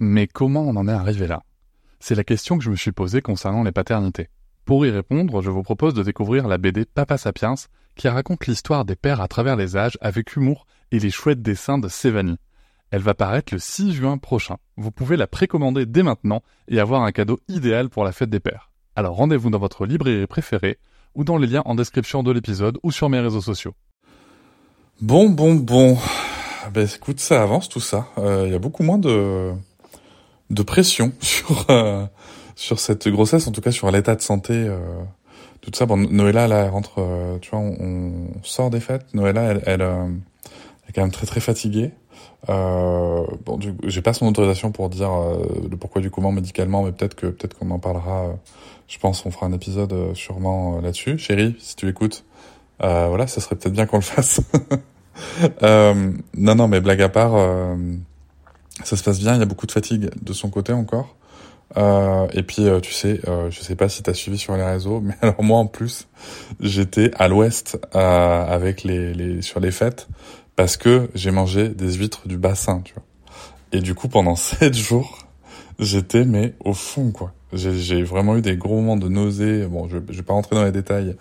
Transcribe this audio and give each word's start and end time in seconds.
Mais 0.00 0.28
comment 0.28 0.62
on 0.62 0.76
en 0.76 0.86
est 0.86 0.92
arrivé 0.92 1.26
là? 1.26 1.42
C'est 1.98 2.14
la 2.14 2.22
question 2.22 2.56
que 2.56 2.62
je 2.62 2.70
me 2.70 2.76
suis 2.76 2.92
posée 2.92 3.20
concernant 3.20 3.64
les 3.64 3.72
paternités. 3.72 4.28
Pour 4.64 4.86
y 4.86 4.90
répondre, 4.90 5.42
je 5.42 5.50
vous 5.50 5.64
propose 5.64 5.92
de 5.92 6.04
découvrir 6.04 6.46
la 6.46 6.56
BD 6.56 6.84
Papa 6.84 7.18
Sapiens, 7.18 7.56
qui 7.96 8.06
raconte 8.06 8.46
l'histoire 8.46 8.84
des 8.84 8.94
pères 8.94 9.20
à 9.20 9.26
travers 9.26 9.56
les 9.56 9.76
âges 9.76 9.98
avec 10.00 10.36
humour 10.36 10.66
et 10.92 11.00
les 11.00 11.10
chouettes 11.10 11.42
dessins 11.42 11.78
de 11.78 11.88
Sévanie. 11.88 12.38
Elle 12.92 13.02
va 13.02 13.14
paraître 13.14 13.52
le 13.52 13.58
6 13.58 13.92
juin 13.92 14.18
prochain. 14.18 14.58
Vous 14.76 14.92
pouvez 14.92 15.16
la 15.16 15.26
précommander 15.26 15.84
dès 15.84 16.04
maintenant 16.04 16.42
et 16.68 16.78
avoir 16.78 17.02
un 17.02 17.10
cadeau 17.10 17.40
idéal 17.48 17.88
pour 17.88 18.04
la 18.04 18.12
fête 18.12 18.30
des 18.30 18.38
pères. 18.38 18.70
Alors 18.94 19.16
rendez-vous 19.16 19.50
dans 19.50 19.58
votre 19.58 19.84
librairie 19.84 20.28
préférée 20.28 20.78
ou 21.16 21.24
dans 21.24 21.38
les 21.38 21.48
liens 21.48 21.62
en 21.64 21.74
description 21.74 22.22
de 22.22 22.30
l'épisode 22.30 22.78
ou 22.84 22.92
sur 22.92 23.08
mes 23.08 23.18
réseaux 23.18 23.40
sociaux. 23.40 23.74
Bon, 25.00 25.28
bon, 25.28 25.56
bon. 25.56 25.98
Ben 26.72 26.86
écoute, 26.86 27.18
ça 27.18 27.42
avance 27.42 27.68
tout 27.68 27.80
ça. 27.80 28.06
Il 28.16 28.22
euh, 28.22 28.48
y 28.48 28.54
a 28.54 28.58
beaucoup 28.60 28.84
moins 28.84 28.98
de 28.98 29.54
de 30.50 30.62
pression 30.62 31.12
sur 31.20 31.66
euh, 31.70 32.06
sur 32.58 32.80
cette 32.80 33.08
grossesse, 33.08 33.46
en 33.46 33.52
tout 33.52 33.60
cas 33.60 33.70
sur 33.70 33.90
l'état 33.90 34.16
de 34.16 34.20
santé. 34.20 34.52
Euh, 34.52 34.78
tout 35.60 35.70
ça. 35.72 35.86
Bon, 35.86 35.96
Noëlla, 35.96 36.48
là, 36.48 36.64
elle 36.64 36.70
rentre. 36.70 36.94
Euh, 36.98 37.38
tu 37.40 37.50
vois, 37.50 37.60
on, 37.60 38.12
sort 38.42 38.70
des 38.70 38.80
fêtes. 38.80 39.06
Noëlla, 39.14 39.42
elle, 39.42 39.62
elle, 39.66 39.82
est 40.88 40.92
quand 40.92 41.02
même 41.02 41.12
très 41.12 41.26
très 41.26 41.40
fatiguée. 41.40 41.92
Euh, 42.48 43.24
bon, 43.46 43.60
j'ai 43.84 44.02
pas 44.02 44.12
son 44.12 44.26
autorisation 44.26 44.72
pour 44.72 44.90
dire 44.90 45.10
le 45.70 45.76
pourquoi 45.76 46.02
du 46.02 46.10
comment 46.10 46.32
médicalement, 46.32 46.82
mais 46.82 46.90
peut-être 46.90 47.14
que 47.14 47.26
peut-être 47.26 47.56
qu'on 47.56 47.70
en 47.70 47.78
parlera. 47.78 48.34
je 48.88 48.98
pense 48.98 49.22
qu'on 49.22 49.30
fera 49.30 49.46
un 49.46 49.52
épisode 49.52 50.14
sûrement 50.14 50.80
là-dessus. 50.80 51.16
Chérie, 51.18 51.54
si 51.60 51.76
tu 51.76 51.88
écoutes, 51.88 52.24
voilà, 52.80 53.28
ça 53.28 53.40
serait 53.40 53.54
peut-être 53.54 53.74
bien 53.74 53.86
qu'on 53.86 53.98
le 53.98 54.02
fasse. 54.02 54.40
non, 55.62 56.54
non, 56.54 56.66
mais 56.66 56.80
blague 56.80 57.02
à 57.02 57.08
part, 57.08 57.34
ça 58.84 58.96
se 58.96 59.02
passe 59.02 59.18
bien. 59.18 59.34
Il 59.34 59.40
y 59.40 59.42
a 59.42 59.46
beaucoup 59.46 59.66
de 59.66 59.72
fatigue 59.72 60.10
de 60.20 60.32
son 60.32 60.50
côté 60.50 60.72
encore. 60.72 61.16
Euh, 61.76 62.26
et 62.32 62.42
puis 62.42 62.66
euh, 62.66 62.80
tu 62.80 62.92
sais, 62.92 63.20
euh, 63.28 63.50
je 63.50 63.60
sais 63.60 63.76
pas 63.76 63.88
si 63.88 64.02
t'as 64.02 64.14
suivi 64.14 64.38
sur 64.38 64.56
les 64.56 64.64
réseaux, 64.64 65.00
mais 65.04 65.14
alors 65.20 65.42
moi 65.42 65.58
en 65.58 65.66
plus, 65.66 66.08
j'étais 66.60 67.10
à 67.16 67.28
l'ouest 67.28 67.78
euh, 67.94 68.46
avec 68.46 68.84
les, 68.84 69.12
les 69.12 69.42
sur 69.42 69.60
les 69.60 69.70
fêtes 69.70 70.08
parce 70.56 70.76
que 70.76 71.10
j'ai 71.14 71.30
mangé 71.30 71.68
des 71.68 71.92
huîtres 71.92 72.26
du 72.26 72.38
bassin, 72.38 72.80
tu 72.84 72.94
vois. 72.94 73.02
Et 73.72 73.80
du 73.80 73.94
coup 73.94 74.08
pendant 74.08 74.34
sept 74.36 74.74
jours, 74.74 75.18
j'étais 75.78 76.24
mais 76.24 76.54
au 76.64 76.72
fond 76.72 77.10
quoi. 77.10 77.32
J'ai 77.52 78.02
vraiment 78.02 78.36
eu 78.36 78.42
des 78.42 78.58
gros 78.58 78.74
moments 78.74 78.98
de 78.98 79.08
nausée. 79.08 79.64
Bon, 79.66 79.88
je, 79.88 79.96
je 80.10 80.16
vais 80.18 80.22
pas 80.22 80.34
rentrer 80.34 80.54
dans 80.54 80.64
les 80.64 80.72
détails 80.72 81.16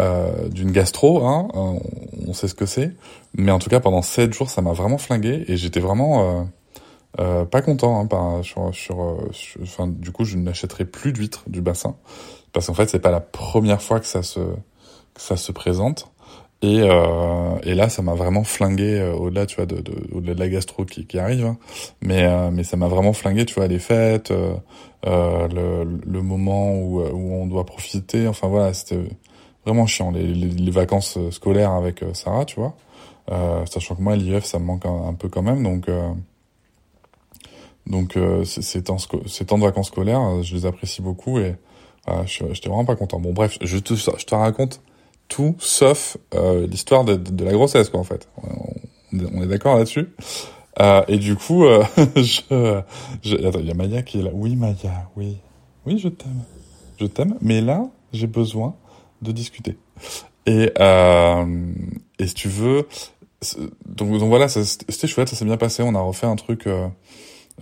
euh, 0.00 0.48
d'une 0.48 0.70
gastro, 0.70 1.26
hein, 1.26 1.48
on, 1.52 1.80
on, 2.26 2.32
sait 2.32 2.48
ce 2.48 2.54
que 2.54 2.64
c'est, 2.64 2.92
mais 3.34 3.52
en 3.52 3.58
tout 3.58 3.68
cas 3.68 3.80
pendant 3.80 4.00
sept 4.00 4.32
jours, 4.32 4.48
ça 4.48 4.62
m'a 4.62 4.72
vraiment 4.72 4.96
flingué 4.96 5.44
et 5.46 5.58
j'étais 5.58 5.80
vraiment 5.80 6.48
euh, 7.20 7.44
pas 7.44 7.62
content, 7.62 8.06
hein, 8.12 8.42
sur, 8.42 8.74
sur, 8.74 9.02
euh, 9.02 9.30
enfin, 9.62 9.86
du 9.88 10.12
coup, 10.12 10.24
je 10.24 10.36
n'achèterai 10.36 10.84
plus 10.84 11.12
d'huîtres 11.12 11.44
du 11.48 11.60
bassin 11.60 11.96
parce 12.52 12.66
qu'en 12.66 12.74
fait, 12.74 12.88
c'est 12.88 12.98
pas 12.98 13.10
la 13.10 13.20
première 13.20 13.82
fois 13.82 14.00
que 14.00 14.06
ça 14.06 14.22
se 14.22 14.40
que 14.40 15.20
ça 15.20 15.36
se 15.36 15.52
présente. 15.52 16.10
Et, 16.60 16.80
euh, 16.82 17.56
et 17.62 17.74
là, 17.74 17.88
ça 17.88 18.02
m'a 18.02 18.14
vraiment 18.14 18.42
flingué 18.42 18.98
euh, 18.98 19.14
au-delà, 19.14 19.46
tu 19.46 19.56
vois, 19.56 19.66
de, 19.66 19.76
de 19.80 19.92
au-delà 20.12 20.34
de 20.34 20.40
la 20.40 20.48
gastro 20.48 20.84
qui, 20.84 21.06
qui 21.06 21.18
arrive. 21.18 21.44
Hein. 21.46 21.56
Mais 22.02 22.24
euh, 22.24 22.50
mais 22.50 22.64
ça 22.64 22.76
m'a 22.76 22.88
vraiment 22.88 23.12
flingué, 23.12 23.44
tu 23.46 23.54
vois, 23.54 23.68
les 23.68 23.78
fêtes, 23.78 24.32
le, 25.04 25.84
le 25.84 26.22
moment 26.22 26.74
où 26.74 27.00
où 27.00 27.34
on 27.34 27.46
doit 27.46 27.64
profiter. 27.64 28.26
Enfin 28.26 28.48
voilà, 28.48 28.72
c'était 28.74 28.98
vraiment 29.64 29.86
chiant 29.86 30.10
les, 30.10 30.26
les, 30.26 30.70
vacances 30.70 31.18
scolaires 31.30 31.72
avec 31.72 32.04
Sarah, 32.14 32.44
tu 32.44 32.56
vois. 32.58 32.74
sachant 33.66 33.94
que 33.94 34.02
moi, 34.02 34.16
l'IF, 34.16 34.44
ça 34.44 34.58
me 34.58 34.64
manque 34.64 34.86
un, 34.86 35.08
un 35.08 35.14
peu 35.14 35.28
quand 35.28 35.42
même, 35.42 35.62
donc. 35.62 35.88
Donc 37.88 38.16
euh, 38.16 38.44
ces, 38.44 38.82
temps, 38.82 38.98
ces 39.26 39.46
temps 39.46 39.58
de 39.58 39.62
vacances 39.64 39.88
scolaires, 39.88 40.20
euh, 40.20 40.42
je 40.42 40.54
les 40.54 40.66
apprécie 40.66 41.00
beaucoup 41.00 41.38
et 41.38 41.56
euh, 42.08 42.22
je 42.26 42.44
j'étais 42.52 42.68
vraiment 42.68 42.84
pas 42.84 42.96
content. 42.96 43.18
Bon 43.18 43.32
bref, 43.32 43.58
je 43.62 43.78
te, 43.78 43.94
je 43.94 44.24
te 44.24 44.34
raconte 44.34 44.82
tout 45.28 45.56
sauf 45.58 46.18
euh, 46.34 46.66
l'histoire 46.66 47.04
de, 47.04 47.16
de, 47.16 47.44
la 47.44 47.52
grossesse 47.52 47.88
quoi 47.88 48.00
en 48.00 48.04
fait. 48.04 48.28
On, 48.42 49.18
on 49.34 49.42
est 49.42 49.46
d'accord 49.46 49.76
là-dessus. 49.76 50.10
Euh, 50.80 51.02
et 51.08 51.16
du 51.16 51.34
coup, 51.34 51.64
euh, 51.64 51.82
je, 52.16 52.82
je, 53.22 53.36
il 53.58 53.66
y 53.66 53.70
a 53.70 53.74
Maya 53.74 54.02
qui 54.02 54.20
est 54.20 54.22
là. 54.22 54.30
Oui 54.34 54.54
Maya, 54.54 55.08
oui, 55.16 55.38
oui 55.86 55.98
je 55.98 56.08
t'aime, 56.08 56.42
je 57.00 57.06
t'aime. 57.06 57.36
Mais 57.40 57.62
là, 57.62 57.88
j'ai 58.12 58.26
besoin 58.26 58.76
de 59.22 59.32
discuter. 59.32 59.78
Et 60.44 60.72
et 62.20 62.26
si 62.26 62.34
tu 62.34 62.48
veux, 62.48 62.86
donc, 63.86 64.18
donc 64.18 64.28
voilà, 64.28 64.48
c'était 64.48 65.06
chouette, 65.06 65.28
ça 65.28 65.36
s'est 65.36 65.44
bien 65.44 65.56
passé. 65.56 65.82
On 65.82 65.94
a 65.94 66.00
refait 66.00 66.26
un 66.26 66.36
truc. 66.36 66.66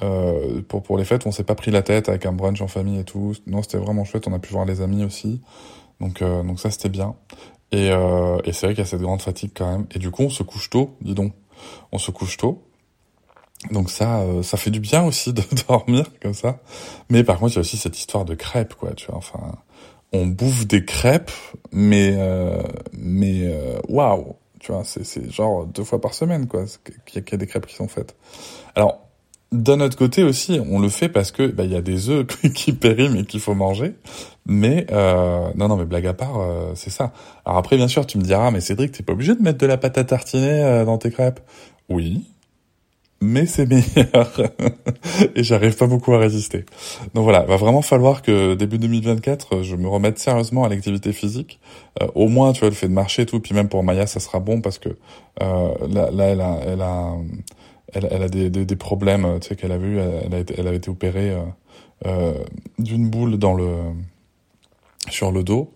Euh, 0.03 0.63
pour 0.69 0.83
pour 0.83 0.99
les 0.99 1.05
fêtes, 1.05 1.27
on 1.27 1.33
s'est 1.33 1.45
pas 1.45 1.55
pris 1.55 1.71
la 1.71 1.83
tête 1.83 2.09
avec 2.09 2.27
un 2.27 2.33
brunch 2.33 2.61
en 2.61 2.69
famille 2.69 3.01
et 3.01 3.05
tout. 3.05 3.35
Non, 3.47 3.63
c'était 3.63 3.79
vraiment 3.79 4.05
chouette. 4.05 4.27
On 4.29 4.33
a 4.33 4.39
pu 4.39 4.53
voir 4.53 4.65
les 4.65 4.81
amis 4.81 5.05
aussi. 5.05 5.41
Donc 6.01 6.23
euh, 6.23 6.43
donc 6.43 6.61
ça 6.61 6.71
c'était 6.71 6.89
bien. 6.89 7.15
Et, 7.73 7.91
euh, 7.91 8.39
et 8.45 8.53
c'est 8.53 8.67
vrai 8.67 8.75
qu'il 8.75 8.85
y 8.85 8.87
a 8.87 8.91
cette 8.91 9.01
grande 9.01 9.23
fatigue 9.23 9.51
quand 9.55 9.71
même. 9.71 9.87
Et 9.95 9.99
du 9.99 10.11
coup, 10.11 10.23
on 10.23 10.31
se 10.31 10.43
couche 10.43 10.71
tôt, 10.71 10.97
dis 11.01 11.15
donc. 11.15 11.33
On 11.93 11.99
se 11.99 12.11
couche 12.11 12.37
tôt. 12.37 12.63
Donc 13.71 13.91
ça, 13.91 14.21
euh, 14.21 14.43
ça 14.43 14.57
fait 14.57 14.71
du 14.71 14.81
bien 14.81 15.05
aussi 15.05 15.33
de 15.33 15.43
dormir 15.69 16.07
comme 16.23 16.35
ça. 16.35 16.61
Mais 17.09 17.25
par 17.25 17.39
contre, 17.39 17.53
il 17.53 17.57
y 17.57 17.59
a 17.59 17.61
aussi 17.61 17.77
cette 17.77 17.99
histoire 17.99 18.25
de 18.25 18.35
crêpes, 18.35 18.75
quoi. 18.75 18.93
Tu 18.93 19.07
vois, 19.07 19.17
enfin, 19.17 19.57
on 20.13 20.27
bouffe 20.27 20.67
des 20.67 20.85
crêpes, 20.85 21.33
mais 21.73 22.15
euh, 22.17 22.63
mais 22.93 23.53
waouh, 23.89 24.37
tu 24.61 24.73
vois, 24.73 24.85
c'est 24.85 25.31
genre 25.31 25.67
deux 25.67 25.85
fois 25.85 26.01
par 26.01 26.15
semaine, 26.15 26.47
quoi, 26.47 26.65
qu'il 27.07 27.23
y, 27.31 27.35
a 27.35 27.37
des 27.37 27.47
crêpes 27.47 27.67
qui 27.67 27.75
sont 27.75 27.89
faites. 27.89 28.15
Alors 28.75 29.06
d'un 29.53 29.81
autre 29.81 29.97
côté 29.97 30.23
aussi, 30.23 30.61
on 30.71 30.81
le 30.81 30.89
fait 30.89 31.09
parce 31.09 31.31
que 31.31 31.47
bah, 31.47 31.65
il 31.65 31.73
y 31.73 31.77
a 31.77 31.83
des 31.83 32.11
œufs 32.11 32.27
qui 32.55 32.73
périment 32.73 33.17
et 33.17 33.25
qu'il 33.25 33.41
faut 33.41 33.55
manger. 33.55 33.95
Mais 34.47 34.87
euh, 34.91 35.49
non, 35.57 35.69
non, 35.69 35.77
mais 35.77 35.85
blague 35.85 36.07
à 36.07 36.15
part, 36.15 36.41
euh, 36.41 36.73
c'est 36.75 36.91
ça. 36.91 37.13
Alors 37.45 37.59
après, 37.59 37.77
bien 37.77 37.89
sûr, 37.89 38.07
tu 38.07 38.19
me 38.19 38.23
diras, 38.23 38.51
mais 38.51 38.61
Cédric, 38.61 38.93
t'es 38.93 39.03
pas 39.03 39.13
obligé 39.13 39.35
de 39.35 39.43
mettre 39.43 39.59
de 39.59 39.67
la 39.67 39.77
pâte 39.77 39.99
à 39.99 40.05
tartiner 40.05 40.63
euh, 40.63 40.85
dans 40.85 40.99
tes 40.99 41.11
crêpes. 41.11 41.41
Oui, 41.89 42.25
mais 43.21 43.47
c'est 43.47 43.67
meilleur 43.71 44.31
et 45.35 45.43
j'arrive 45.43 45.77
pas 45.77 45.87
beaucoup 45.87 46.13
à 46.13 46.19
résister. 46.19 46.65
Donc 47.15 47.25
voilà, 47.25 47.43
va 47.43 47.57
vraiment 47.57 47.83
falloir 47.83 48.23
que 48.23 48.55
début 48.55 48.79
2024, 48.79 49.63
je 49.63 49.77
me 49.77 49.89
remette 49.89 50.19
sérieusement 50.19 50.65
à 50.65 50.69
l'activité 50.69 51.13
physique. 51.13 51.59
Euh, 52.03 52.07
au 52.15 52.29
moins, 52.29 52.53
tu 52.53 52.61
vois, 52.61 52.69
le 52.69 52.75
fait 52.75 52.89
de 52.89 52.93
marcher 52.93 53.23
et 53.23 53.27
tout, 53.27 53.41
puis 53.41 53.55
même 53.55 53.69
pour 53.69 53.83
Maya, 53.83 54.07
ça 54.07 54.21
sera 54.21 54.41
bon 54.41 54.61
parce 54.61 54.79
que 54.79 54.91
euh, 55.43 55.69
là, 55.89 56.11
là, 56.11 56.25
elle 56.25 56.41
a, 56.41 56.59
elle 56.67 56.83
a 56.83 57.15
elle, 58.05 58.23
a 58.23 58.29
des, 58.29 58.51
des, 58.51 58.77
problèmes, 58.77 59.25
euh, 59.25 59.39
tu 59.39 59.49
sais, 59.49 59.57
qu'elle 59.57 59.73
a 59.73 59.79
vu, 59.79 59.99
elle, 59.99 60.35
a 60.35 60.39
été, 60.39 60.55
elle 60.59 60.67
avait 60.67 60.77
été 60.77 60.91
opérée 60.91 61.31
euh, 61.31 61.43
euh, 62.07 62.45
d'une 62.79 63.09
boule 63.09 63.39
sur 65.09 65.31
le 65.31 65.45
dos, 65.45 65.73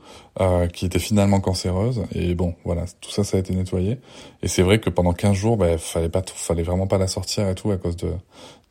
qui 0.73 0.87
était 0.87 0.99
finalement 0.99 1.41
cancéreuse. 1.41 2.03
Et 2.13 2.35
bon, 2.35 2.55
voilà, 2.65 2.85
tout 3.01 3.11
ça, 3.11 3.25
ça 3.25 3.37
a 3.37 3.41
été 3.41 3.55
nettoyé. 3.55 3.99
Et 4.43 4.49
c'est 4.49 4.63
vrai 4.63 4.81
que 4.81 4.91
pendant 4.91 5.13
15 5.13 5.35
jours, 5.35 5.57
bah, 5.57 5.79
fallait 5.79 6.11
fallait 6.35 6.63
vraiment 6.63 6.87
pas 6.87 6.99
la 6.99 7.07
sortir 7.07 7.49
et 7.49 7.55
tout 7.55 7.71
à 7.71 7.77
cause 7.77 7.97
de 7.97 8.13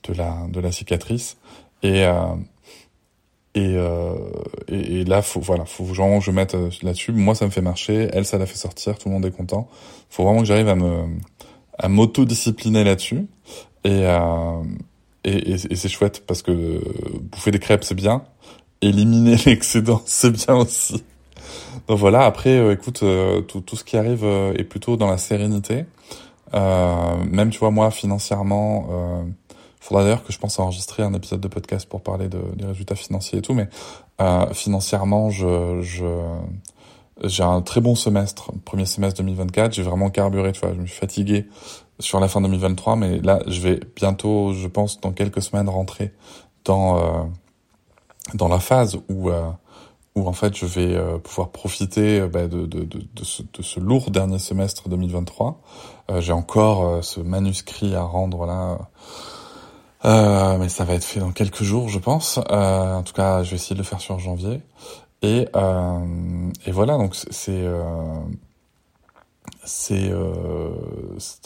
de 0.04 0.14
la 0.14 0.48
de 0.50 0.60
la 0.60 0.72
cicatrice. 0.72 1.38
Et 1.82 2.04
et, 3.56 3.76
et, 4.68 5.06
là, 5.06 5.22
faut 5.22 5.40
voilà, 5.40 5.66
faut 5.66 5.84
vraiment 5.84 6.20
que 6.20 6.26
je 6.26 6.32
mette 6.32 6.56
là-dessus. 6.84 7.14
Moi, 7.14 7.36
ça 7.36 7.46
me 7.46 7.52
fait 7.52 7.62
marcher. 7.62 8.10
Elle, 8.12 8.26
ça 8.26 8.38
l'a 8.38 8.46
fait 8.46 8.58
sortir. 8.58 8.98
Tout 8.98 9.08
le 9.08 9.16
monde 9.16 9.26
est 9.26 9.32
content. 9.36 9.70
Faut 10.10 10.24
vraiment 10.24 10.42
que 10.42 10.46
j'arrive 10.46 10.68
à 10.68 10.76
me 10.76 11.06
à 11.80 11.88
m'auto-discipliner 11.88 12.84
là-dessus. 12.84 13.28
Et, 13.84 14.04
euh, 14.04 14.64
et, 15.24 15.52
et, 15.52 15.76
c'est 15.76 15.90
chouette 15.90 16.24
parce 16.28 16.42
que 16.42 16.82
bouffer 17.22 17.52
des 17.52 17.60
crêpes, 17.60 17.84
c'est 17.84 17.96
bien. 17.96 18.24
Éliminer 18.82 19.36
l'excédent, 19.46 20.02
c'est 20.06 20.32
bien 20.32 20.56
aussi. 20.56 21.04
Donc 21.88 21.98
voilà, 21.98 22.26
après, 22.26 22.58
euh, 22.58 22.74
écoute, 22.74 23.02
euh, 23.04 23.42
tout, 23.42 23.62
tout, 23.62 23.76
ce 23.76 23.84
qui 23.84 23.98
arrive 23.98 24.24
euh, 24.24 24.54
est 24.54 24.64
plutôt 24.64 24.98
dans 24.98 25.10
la 25.10 25.18
sérénité. 25.18 25.86
même, 26.54 27.50
tu 27.50 27.60
vois, 27.60 27.72
moi, 27.72 27.92
financièrement, 27.92 28.88
euh, 28.92 29.24
faudra 29.80 30.04
d'ailleurs 30.04 30.24
que 30.24 30.34
je 30.34 30.40
pense 30.40 30.60
enregistrer 30.60 31.04
un 31.04 31.14
épisode 31.14 31.42
de 31.42 31.48
podcast 31.48 31.88
pour 31.88 32.02
parler 32.02 32.28
de, 32.28 32.40
des 32.56 32.66
résultats 32.66 32.96
financiers 32.96 33.40
et 33.40 33.42
tout, 33.42 33.54
mais 33.54 33.70
financièrement, 34.54 35.30
je... 35.30 35.82
je 35.82 36.06
j'ai 37.24 37.44
un 37.44 37.62
très 37.62 37.82
bon 37.82 37.96
semestre, 37.96 38.52
premier 38.66 38.86
semestre 38.86 39.22
2024. 39.22 39.74
J'ai 39.74 39.84
vraiment 39.84 40.10
carburé, 40.10 40.52
tu 40.52 40.62
vois. 40.62 40.74
Je 40.74 40.80
me 40.82 40.86
suis 40.86 40.98
fatigué 40.98 41.48
sur 42.00 42.20
la 42.20 42.28
fin 42.28 42.42
2023, 42.42 42.96
mais 42.96 43.20
là, 43.20 43.40
je 43.48 43.60
vais 43.62 43.80
bientôt, 43.96 44.54
je 44.54 44.68
pense, 44.68 45.02
dans 45.02 45.12
quelques 45.12 45.42
semaines, 45.42 45.68
rentrer 45.70 46.14
dans 46.66 46.98
euh, 46.98 47.24
dans 48.34 48.48
la 48.48 48.60
phase 48.60 49.00
où 49.10 49.30
euh, 49.30 49.50
où 50.16 50.28
en 50.28 50.34
fait, 50.34 50.56
je 50.56 50.66
vais 50.66 50.96
euh, 50.96 51.18
pouvoir 51.18 51.50
profiter 51.50 52.22
bah, 52.22 52.48
de, 52.48 52.66
de, 52.66 52.84
de, 52.84 53.00
de, 53.14 53.24
ce, 53.24 53.44
de 53.44 53.62
ce 53.62 53.80
lourd 53.80 54.12
dernier 54.12 54.40
semestre 54.40 54.90
2023. 54.90 55.62
j'ai 56.20 56.34
encore 56.34 57.04
ce 57.04 57.20
manuscrit 57.20 57.96
à 57.96 58.02
rendre 58.02 58.46
là. 58.46 58.80
mais 60.58 60.70
ça 60.70 60.84
va 60.86 60.94
être 60.96 61.04
fait 61.04 61.20
dans 61.20 61.32
quelques 61.32 61.64
jours, 61.64 61.90
je 61.90 62.00
pense. 62.00 62.38
en 62.38 63.04
tout 63.04 63.14
cas, 63.14 63.44
je 63.44 63.52
vais 63.52 63.56
essayer 63.58 63.76
de 63.76 63.82
le 63.82 63.86
faire 63.86 64.02
sur 64.02 64.20
janvier. 64.20 64.62
Et, 65.22 65.48
euh, 65.56 66.49
et 66.66 66.72
voilà, 66.72 66.98
donc 66.98 67.16
c'est 67.16 67.64
euh, 67.64 68.20
c'est 69.64 70.10
euh, 70.12 70.70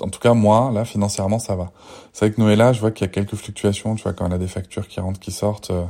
en 0.01 0.09
tout 0.09 0.19
cas 0.19 0.33
moi 0.33 0.71
là 0.73 0.85
financièrement 0.85 1.39
ça 1.39 1.55
va. 1.55 1.71
C'est 2.13 2.25
vrai 2.25 2.35
que 2.35 2.41
Noëlla, 2.41 2.73
je 2.73 2.79
vois 2.79 2.91
qu'il 2.91 3.05
y 3.05 3.09
a 3.09 3.13
quelques 3.13 3.35
fluctuations, 3.35 3.95
tu 3.95 4.03
vois 4.03 4.13
quand 4.13 4.25
elle 4.25 4.33
a 4.33 4.37
des 4.37 4.47
factures 4.47 4.87
qui 4.87 4.99
rentrent 4.99 5.19
qui 5.19 5.31
sortent 5.31 5.71
euh, 5.71 5.83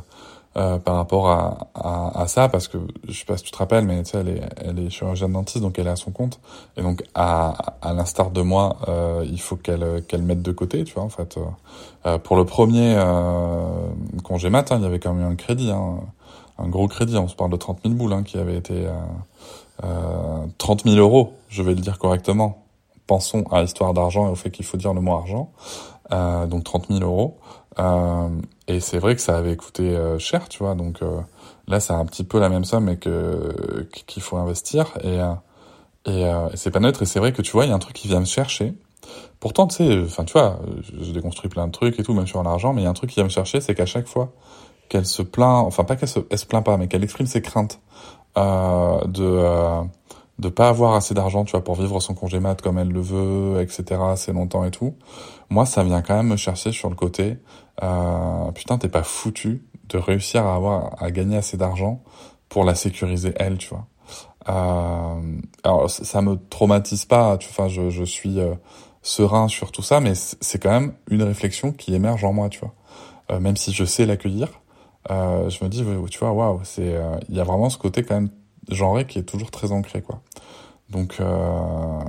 euh, 0.55 0.77
par 0.77 0.97
rapport 0.97 1.31
à, 1.31 1.67
à, 1.73 2.21
à, 2.21 2.27
ça 2.27 2.47
parce 2.47 2.67
que 2.67 2.77
je 3.07 3.11
sais 3.17 3.25
pas 3.25 3.37
si 3.37 3.43
tu 3.43 3.49
te 3.49 3.57
rappelles 3.57 3.85
mais 3.85 4.03
tu 4.03 4.11
sais 4.11 4.19
elle 4.19 4.29
est 4.29 4.41
elle 4.57 4.77
est 4.77 4.91
chirurgienne 4.91 5.33
dentiste 5.33 5.63
donc 5.63 5.79
elle 5.79 5.87
est 5.87 5.89
à 5.89 5.95
son 5.95 6.11
compte 6.11 6.39
et 6.77 6.83
donc 6.83 7.01
à 7.15 7.55
à 7.81 7.91
l'instar 7.93 8.29
de 8.29 8.43
moi 8.43 8.77
euh, 8.87 9.25
il 9.27 9.41
faut 9.41 9.55
qu'elle 9.55 10.03
qu'elle 10.07 10.21
mette 10.21 10.43
de 10.43 10.51
côté 10.51 10.83
tu 10.83 10.93
vois 10.93 11.01
en 11.01 11.09
fait 11.09 11.39
euh, 12.05 12.19
pour 12.19 12.35
le 12.35 12.45
premier 12.45 12.95
congé 14.23 14.51
mat 14.51 14.71
hein, 14.71 14.75
il 14.77 14.83
y 14.83 14.85
avait 14.85 14.99
quand 14.99 15.15
même 15.15 15.31
un 15.31 15.35
crédit 15.35 15.71
hein, 15.71 16.01
un 16.63 16.69
gros 16.69 16.87
crédit 16.87 17.17
on 17.17 17.27
se 17.27 17.35
parle 17.35 17.51
de 17.51 17.57
30 17.57 17.79
000 17.83 17.95
boules 17.95 18.13
hein, 18.13 18.23
qui 18.23 18.37
avait 18.37 18.57
été 18.57 18.87
euh, 19.83 20.45
30 20.57 20.83
000 20.83 20.95
euros, 20.97 21.33
je 21.49 21.63
vais 21.63 21.73
le 21.73 21.81
dire 21.81 21.99
correctement. 21.99 22.65
Pensons 23.07 23.43
à 23.51 23.61
l'histoire 23.61 23.93
d'argent 23.93 24.27
et 24.27 24.31
au 24.31 24.35
fait 24.35 24.49
qu'il 24.49 24.65
faut 24.65 24.77
dire 24.77 24.93
le 24.93 25.01
mot 25.01 25.13
argent. 25.13 25.51
Euh, 26.11 26.45
donc 26.47 26.63
30 26.63 26.87
000 26.89 27.01
euros. 27.01 27.37
Euh, 27.79 28.29
et 28.67 28.79
c'est 28.79 28.99
vrai 28.99 29.15
que 29.15 29.21
ça 29.21 29.37
avait 29.37 29.55
coûté 29.55 29.83
euh, 29.83 30.19
cher, 30.19 30.47
tu 30.47 30.59
vois. 30.59 30.75
Donc 30.75 31.01
euh, 31.01 31.19
là, 31.67 31.79
c'est 31.79 31.93
un 31.93 32.05
petit 32.05 32.23
peu 32.23 32.39
la 32.39 32.49
même 32.49 32.65
somme, 32.65 32.85
mais 32.85 32.97
qu'il 32.97 34.21
faut 34.21 34.37
investir. 34.37 34.93
Et 35.03 35.19
et, 36.05 36.21
et 36.21 36.55
c'est 36.55 36.71
pas 36.71 36.79
neutre. 36.79 37.01
Et 37.03 37.05
c'est 37.05 37.19
vrai 37.19 37.33
que 37.33 37.41
tu 37.41 37.51
vois, 37.51 37.65
il 37.65 37.69
y 37.69 37.71
a 37.71 37.75
un 37.75 37.79
truc 37.79 37.95
qui 37.95 38.07
vient 38.07 38.19
me 38.19 38.25
chercher. 38.25 38.73
Pourtant, 39.39 39.67
tu 39.67 39.77
sais, 39.77 40.01
enfin, 40.03 40.23
tu 40.23 40.33
vois, 40.33 40.59
j'ai 41.01 41.11
déconstruit 41.11 41.49
plein 41.49 41.67
de 41.67 41.71
trucs 41.71 41.99
et 41.99 42.03
tout, 42.03 42.13
même 42.13 42.27
sur 42.27 42.43
l'argent. 42.43 42.73
Mais 42.73 42.81
il 42.81 42.85
y 42.85 42.87
a 42.87 42.89
un 42.89 42.93
truc 42.93 43.09
qui 43.09 43.15
vient 43.15 43.25
me 43.25 43.29
chercher, 43.29 43.61
c'est 43.61 43.75
qu'à 43.75 43.85
chaque 43.85 44.07
fois 44.07 44.31
qu'elle 44.89 45.05
se 45.05 45.21
plaint, 45.21 45.65
enfin 45.65 45.83
pas 45.83 45.95
qu'elle 45.95 46.09
se, 46.09 46.19
elle 46.29 46.37
se 46.37 46.45
plaint 46.45 46.63
pas, 46.63 46.77
mais 46.77 46.87
qu'elle 46.87 47.03
exprime 47.03 47.27
ses 47.27 47.41
craintes 47.41 47.79
euh, 48.37 49.03
de 49.05 49.23
euh, 49.23 49.81
de 50.39 50.49
pas 50.49 50.69
avoir 50.69 50.95
assez 50.95 51.13
d'argent, 51.13 51.45
tu 51.45 51.51
vois, 51.51 51.63
pour 51.63 51.75
vivre 51.75 51.99
son 51.99 52.15
congé 52.15 52.39
mat 52.39 52.61
comme 52.61 52.77
elle 52.79 52.89
le 52.89 53.01
veut, 53.01 53.61
etc. 53.61 54.01
assez 54.09 54.33
longtemps 54.33 54.65
et 54.65 54.71
tout. 54.71 54.95
Moi, 55.49 55.65
ça 55.65 55.83
vient 55.83 56.01
quand 56.01 56.15
même 56.15 56.27
me 56.27 56.37
chercher 56.37 56.71
sur 56.71 56.89
le 56.89 56.95
côté. 56.95 57.37
Euh, 57.83 58.51
putain, 58.51 58.77
t'es 58.77 58.89
pas 58.89 59.03
foutu 59.03 59.63
de 59.89 59.97
réussir 59.97 60.45
à 60.45 60.55
avoir 60.55 61.01
à 61.01 61.11
gagner 61.11 61.37
assez 61.37 61.57
d'argent 61.57 62.01
pour 62.49 62.63
la 62.63 62.75
sécuriser 62.75 63.33
elle, 63.37 63.57
tu 63.57 63.69
vois. 63.69 63.85
Euh, 64.49 65.37
alors 65.63 65.89
ça 65.89 66.21
me 66.21 66.35
traumatise 66.49 67.05
pas, 67.05 67.37
tu 67.37 67.47
enfin 67.49 67.69
je, 67.69 67.89
je 67.89 68.03
suis 68.03 68.39
euh, 68.39 68.55
serein 69.01 69.47
sur 69.47 69.71
tout 69.71 69.81
ça, 69.81 69.99
mais 69.99 70.13
c'est 70.15 70.61
quand 70.61 70.71
même 70.71 70.93
une 71.09 71.23
réflexion 71.23 71.71
qui 71.71 71.95
émerge 71.95 72.23
en 72.23 72.33
moi, 72.33 72.49
tu 72.49 72.59
vois. 72.59 72.73
Euh, 73.31 73.39
même 73.39 73.55
si 73.55 73.71
je 73.71 73.85
sais 73.85 74.05
l'accueillir, 74.05 74.49
euh, 75.11 75.49
je 75.49 75.63
me 75.63 75.69
dis, 75.69 75.83
tu 76.09 76.19
vois, 76.19 76.31
waouh, 76.31 76.59
c'est, 76.63 76.95
euh, 76.95 77.15
il 77.29 77.35
y 77.35 77.39
a 77.39 77.43
vraiment 77.43 77.69
ce 77.69 77.77
côté 77.77 78.03
quand 78.03 78.15
même 78.15 78.29
genré 78.69 79.05
qui 79.05 79.19
est 79.19 79.23
toujours 79.23 79.51
très 79.51 79.71
ancré, 79.71 80.01
quoi. 80.01 80.21
Donc, 80.89 81.17
euh, 81.19 81.99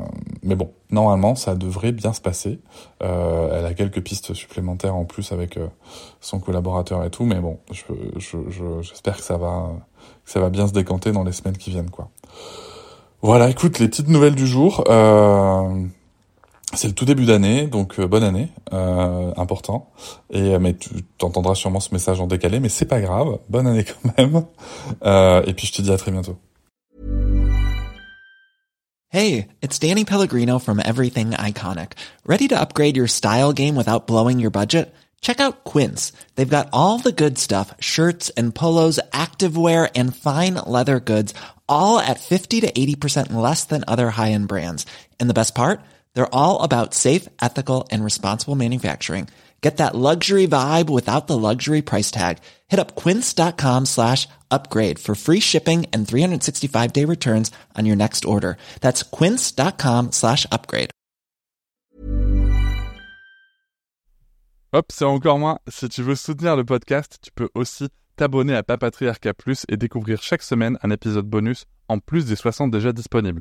mais 0.43 0.57
bon, 0.57 0.71
normalement, 0.91 1.35
ça 1.35 1.55
devrait 1.55 1.93
bien 1.93 2.13
se 2.13 2.21
passer. 2.21 2.61
Euh, 3.03 3.59
elle 3.59 3.65
a 3.65 3.73
quelques 3.73 4.03
pistes 4.03 4.35
supplémentaires 4.35 4.95
en 4.95 5.05
plus 5.05 5.33
avec 5.33 5.57
euh, 5.57 5.69
son 6.21 6.39
collaborateur 6.39 7.03
et 7.05 7.11
tout, 7.11 7.25
mais 7.25 7.41
bon, 7.41 7.59
je, 7.73 7.83
je, 8.19 8.37
je, 8.51 8.83
j'espère 8.83 9.17
que 9.17 9.23
ça 9.23 9.39
va, 9.39 9.73
que 10.25 10.31
ça 10.31 10.41
va 10.41 10.51
bien 10.51 10.67
se 10.67 10.73
décanter 10.73 11.13
dans 11.13 11.25
les 11.25 11.33
semaines 11.33 11.57
qui 11.57 11.71
viennent, 11.71 11.91
quoi. 11.91 12.11
Voilà, 13.23 13.49
écoute, 13.49 13.79
les 13.79 13.89
petites 13.89 14.09
nouvelles 14.09 14.35
du 14.35 14.47
jour. 14.47 14.85
Euh, 14.89 15.87
c'est 16.77 16.89
le 16.89 16.95
tout 16.95 17.05
début 17.05 17.25
d'année, 17.25 17.67
donc 17.67 17.99
euh, 17.99 18.07
bonne 18.07 18.23
année, 18.23 18.49
euh, 18.73 19.33
important. 19.37 19.91
Et 20.31 20.55
euh, 20.55 20.59
mais 20.59 20.75
tu 20.75 20.91
entendras 21.23 21.55
sûrement 21.55 21.81
ce 21.81 21.93
message 21.93 22.21
en 22.21 22.27
décalé, 22.27 22.61
mais 22.61 22.69
c'est 22.69 22.87
pas 22.87 23.01
grave, 23.01 23.39
bonne 23.49 23.67
année 23.67 23.85
quand 23.85 24.19
même. 24.19 24.45
Euh, 25.05 25.43
et 25.47 25.55
puis 25.55 25.67
je 25.67 25.73
te 25.73 25.83
dis 25.83 25.91
à 25.91 25.97
très 25.97 26.11
bientôt. 26.11 26.37
Hey, 29.11 29.49
it's 29.63 29.79
Danny 29.79 30.05
Pellegrino 30.05 30.59
from 30.59 30.81
Everything 30.81 31.31
Iconic. 31.33 31.93
Ready 32.27 32.49
to 32.49 32.61
upgrade 32.61 32.97
your 32.97 33.07
style 33.07 33.53
game 33.53 33.77
without 33.77 34.07
blowing 34.07 34.41
your 34.41 34.51
budget? 34.51 34.93
Check 35.21 35.41
out 35.41 35.65
Quince. 35.65 36.13
They've 36.35 36.49
got 36.49 36.69
all 36.73 36.99
the 36.99 37.13
good 37.13 37.39
stuff: 37.39 37.75
shirts 37.81 38.31
and 38.37 38.55
polos, 38.55 38.99
activewear, 39.13 39.89
and 39.95 40.15
fine 40.15 40.55
leather 40.67 41.01
goods, 41.01 41.35
all 41.69 41.99
at 41.99 42.21
fifty 42.21 42.61
to 42.61 42.69
eighty 42.79 42.95
percent 42.97 43.33
less 43.33 43.65
than 43.65 43.85
other 43.87 44.11
high-end 44.11 44.49
brands. 44.49 44.87
And 45.21 45.29
the 45.29 45.35
best 45.35 45.55
part? 45.55 45.81
They're 46.15 46.35
all 46.35 46.63
about 46.63 46.95
safe, 46.95 47.29
ethical, 47.41 47.87
and 47.91 48.05
responsible 48.05 48.55
manufacturing. 48.57 49.29
Get 49.65 49.79
that 49.79 49.95
luxury 49.95 50.47
vibe 50.47 50.91
without 50.91 51.27
the 51.27 51.39
luxury 51.39 51.81
price 51.81 52.11
tag. 52.11 52.37
Hit 52.69 52.79
up 52.79 52.95
quince.com 52.97 53.87
slash 53.87 54.29
upgrade 54.51 54.99
for 54.99 55.15
free 55.15 55.41
shipping 55.41 55.87
and 55.91 56.07
365 56.07 56.93
day 56.93 57.07
returns 57.07 57.51
on 57.75 57.87
your 57.87 57.97
next 57.97 58.27
order. 58.27 58.59
That's 58.81 59.03
quince.com 59.03 60.13
slash 60.13 60.47
upgrade. 60.53 60.91
Hop, 64.75 64.93
c'est 64.93 65.05
encore 65.07 65.39
moins. 65.39 65.59
Si 65.69 65.89
tu 65.89 66.03
veux 66.03 66.17
soutenir 66.17 66.57
le 66.57 66.65
podcast, 66.65 67.19
tu 67.23 67.31
peux 67.33 67.49
aussi 67.55 67.89
t'abonner 68.17 68.55
à 68.55 68.63
Papatriarca 68.63 69.33
Plus 69.33 69.65
et 69.69 69.77
découvrir 69.77 70.21
chaque 70.21 70.43
semaine 70.43 70.79
un 70.83 70.91
épisode 70.91 71.27
bonus 71.27 71.65
en 71.89 72.01
plus 72.01 72.27
des 72.27 72.37
60 72.37 72.71
déjà 72.71 72.93
disponibles. 72.93 73.41